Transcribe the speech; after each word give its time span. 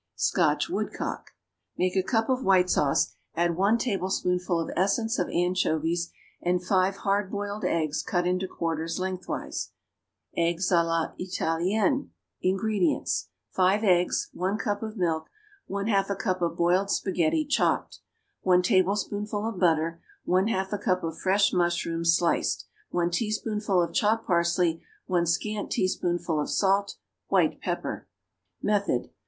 =Scotch 0.15 0.67
Woodcock.= 0.67 1.29
Make 1.77 1.95
a 1.95 2.01
cup 2.01 2.27
of 2.27 2.43
white 2.43 2.71
sauce; 2.71 3.13
add 3.35 3.55
one 3.55 3.77
tablespoonful 3.77 4.59
of 4.59 4.71
essence 4.75 5.19
of 5.19 5.29
anchovies 5.29 6.09
and 6.41 6.65
five 6.65 6.95
hard 7.05 7.29
boiled 7.29 7.63
eggs 7.63 8.01
cut 8.01 8.25
into 8.25 8.47
quarters 8.47 8.97
lengthwise. 8.97 9.69
=Eggs 10.35 10.71
à 10.71 10.83
la 10.83 11.11
Italienne.= 11.19 12.09
INGREDIENTS. 12.41 13.27
5 13.51 13.83
eggs. 13.83 14.29
1 14.33 14.57
cup 14.57 14.81
of 14.81 14.97
milk. 14.97 15.29
1/2 15.69 16.09
a 16.09 16.15
cup 16.15 16.41
of 16.41 16.57
boiled 16.57 16.89
spaghetti, 16.89 17.45
chopped. 17.45 17.99
1 18.41 18.63
tablespoonful 18.63 19.47
of 19.47 19.59
butter. 19.59 20.01
1/2 20.27 20.73
a 20.73 20.77
cup 20.79 21.03
of 21.03 21.19
fresh 21.19 21.53
mushrooms, 21.53 22.15
sliced. 22.15 22.65
1 22.89 23.11
teaspoonful 23.11 23.79
of 23.79 23.93
chopped 23.93 24.25
parsley. 24.25 24.81
1 25.05 25.27
scant 25.27 25.69
teaspoonful 25.69 26.41
of 26.41 26.49
salt. 26.49 26.95
White 27.27 27.61
pepper. 27.61 28.07
_Method. 28.63 29.11